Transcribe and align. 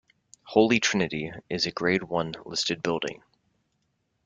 Holy 0.45 0.79
Trinity 0.79 1.31
is 1.47 1.67
a 1.67 1.71
Grade 1.71 2.01
One 2.01 2.33
listed 2.43 2.81
building. 2.81 3.21